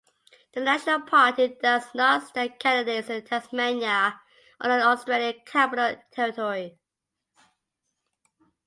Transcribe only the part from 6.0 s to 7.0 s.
Territory.